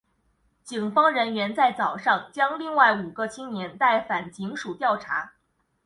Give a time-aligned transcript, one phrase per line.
[0.63, 5.33] 警方人员在早上将另外五个青年带返警署调查。